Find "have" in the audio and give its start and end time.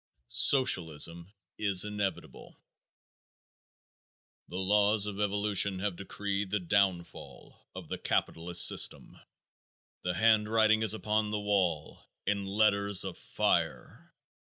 5.77-5.95